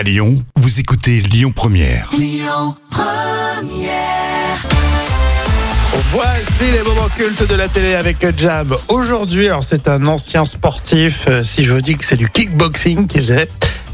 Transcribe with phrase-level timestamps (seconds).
[0.00, 2.08] À Lyon, vous écoutez Lyon Première.
[6.10, 8.74] Voici les moments cultes de la télé avec Jam.
[8.88, 11.26] Aujourd'hui, alors c'est un ancien sportif.
[11.28, 13.46] euh, Si je vous dis que c'est du kickboxing qu'il faisait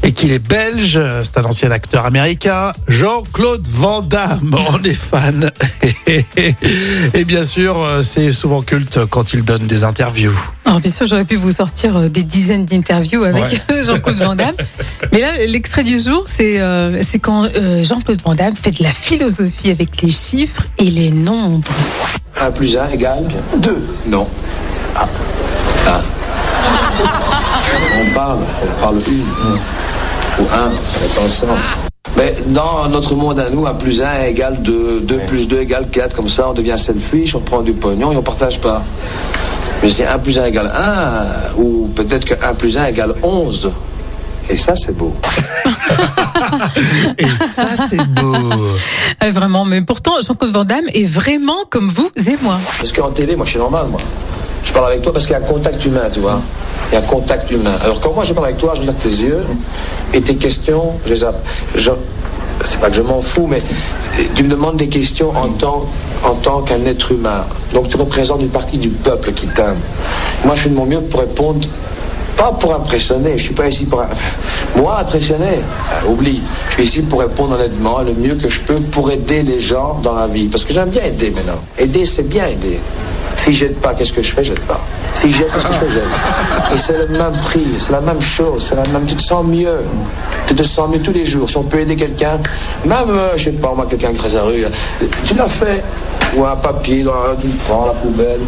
[0.07, 4.55] et qu'il est belge, c'est un ancien acteur américain, Jean-Claude Van Damme.
[4.71, 5.51] On est fan.
[7.13, 10.33] et bien sûr, c'est souvent culte quand il donne des interviews.
[10.67, 14.55] Alors bien sûr, j'aurais pu vous sortir euh, des dizaines d'interviews avec Jean-Claude Van Damme.
[15.13, 18.83] Mais là, l'extrait du jour, c'est euh, c'est quand euh, Jean-Claude Van Damme fait de
[18.83, 21.67] la philosophie avec les chiffres et les nombres.
[22.39, 23.87] 1 plus 1 égale 2.
[24.07, 24.27] Non.
[24.95, 25.07] Ah.
[25.87, 26.01] Ah.
[27.99, 29.57] On parle, on parle une.
[30.39, 31.53] Ou un, on est ensemble.
[32.15, 35.87] Mais dans notre monde à nous, 1 plus 1 égale 2, 2 plus 2 égale
[35.91, 38.81] 4, comme ça on devient selfish, on prend du pognon et on partage pas.
[39.83, 43.71] Mais si 1 plus 1 égale 1, ou peut-être que 1 plus 1 égale 11.
[44.49, 45.13] Et ça, c'est beau.
[47.17, 48.33] Et ça, c'est beau.
[49.23, 52.57] Euh, vraiment, mais pourtant, Jean-Claude Van Damme est vraiment comme vous et moi.
[52.77, 53.99] Parce qu'en télé, moi, je suis normal, moi.
[54.63, 56.39] Je parle avec toi parce qu'il y a un contact humain, tu vois.
[56.91, 57.71] Il y a un contact humain.
[57.83, 59.45] Alors quand moi je parle avec toi, je regarde tes yeux
[60.13, 61.15] et tes questions, je
[61.75, 61.91] je-
[62.65, 63.61] c'est pas que je m'en fous, mais
[64.35, 65.85] tu me demandes des questions en tant,
[66.23, 67.45] en tant qu'un être humain.
[67.73, 69.75] Donc tu représentes une partie du peuple qui t'aime.
[70.43, 71.59] Moi, je fais de mon mieux pour répondre,
[72.35, 73.37] pas pour impressionner.
[73.37, 74.03] Je suis pas ici pour
[74.75, 75.59] moi impressionner.
[76.05, 76.41] euh, oublie.
[76.69, 79.99] Je suis ici pour répondre honnêtement, le mieux que je peux pour aider les gens
[80.01, 80.47] dans la vie.
[80.47, 81.59] Parce que j'aime bien aider maintenant.
[81.77, 82.79] Aider, c'est bien aider.
[83.37, 84.43] Si j'aide pas, qu'est-ce que je fais?
[84.43, 84.79] J'aide pas.
[85.15, 86.03] Si j'aide, qu'est-ce que je J'aide.
[86.73, 89.05] Et c'est le même prix, c'est la même chose, c'est la même.
[89.05, 89.85] Tu te sens mieux.
[90.45, 91.49] Tu te sens mieux tous les jours.
[91.49, 92.39] Si on peut aider quelqu'un,
[92.85, 95.83] même, euh, je sais pas, moi, quelqu'un qui la rue, euh, tu l'as fait.
[96.35, 98.41] Ou un papier, dans un, tu le prends, la poubelle.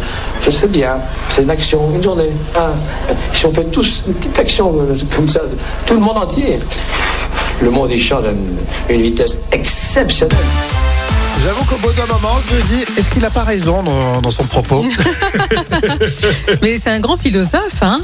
[0.44, 2.30] Je sais bien, c'est une action, une journée.
[3.32, 5.40] Si on fait tous une petite action euh, comme ça,
[5.86, 6.60] tout le monde entier,
[7.62, 10.36] le monde il change à une vitesse exceptionnelle.
[11.42, 14.30] J'avoue qu'au bout d'un moment, je me dis, est-ce qu'il a pas raison dans, dans
[14.30, 14.84] son propos
[16.62, 18.02] Mais c'est un grand philosophe, hein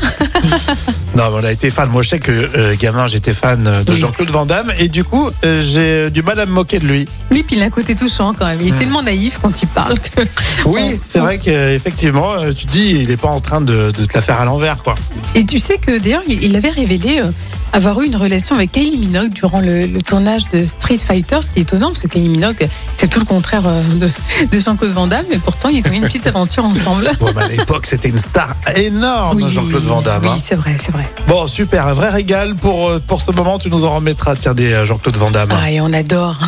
[1.14, 1.90] Non, mais on a été fan.
[1.90, 4.00] Moi, je sais que euh, gamin, j'étais fan de Oui.
[4.00, 7.06] Jean-Claude Van Damme et du coup, euh, j'ai du mal à me moquer de lui.
[7.30, 8.58] Oui, puis il a un côté touchant quand même.
[8.62, 10.22] Il est tellement naïf quand il parle que...
[10.64, 14.04] Oui, c'est vrai qu'effectivement, euh, tu te dis, il est pas en train de, de
[14.06, 14.94] te la faire à l'envers, quoi.
[15.34, 17.30] Et tu sais que d'ailleurs, il il avait révélé euh,
[17.72, 21.50] avoir eu une relation avec Kylie Minogue durant le, le tournage de Street Fighter, ce
[21.50, 24.10] qui est étonnant parce que Kylie Minogue, c'est tout le contraire euh, de,
[24.50, 27.10] de Jean-Claude Van Damme, mais pourtant ils ont eu une petite aventure ensemble.
[27.20, 30.22] Bon, bah, à l'époque, c'était une star énorme, Jean-Claude Van Damme.
[30.24, 30.38] Oui, hein.
[30.42, 31.04] c'est vrai, c'est vrai.
[31.26, 33.58] Bon, super, un vrai régal pour, euh, pour ce moment.
[33.58, 35.50] Tu nous en remettras, tiens, des euh, Jean-Claude Van Damme.
[35.52, 36.38] Ah, et on adore.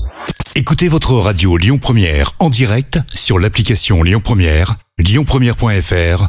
[0.54, 6.28] Écoutez votre radio Lyon Première en direct sur l'application Lyon Première, lyonpremière.fr